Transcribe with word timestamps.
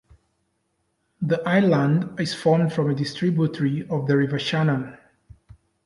The 1.21 1.47
island 1.47 2.19
is 2.19 2.33
formed 2.33 2.73
from 2.73 2.89
a 2.89 2.95
distributary 2.95 3.87
of 3.87 4.07
the 4.07 4.17
River 4.17 4.39
Shannon. 4.39 4.97